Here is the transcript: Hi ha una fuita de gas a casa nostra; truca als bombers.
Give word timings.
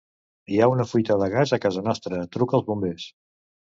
Hi 0.53 0.55
ha 0.61 0.69
una 0.75 0.85
fuita 0.93 1.17
de 1.23 1.27
gas 1.33 1.53
a 1.57 1.61
casa 1.67 1.85
nostra; 1.91 2.25
truca 2.37 2.59
als 2.61 2.67
bombers. 2.71 3.07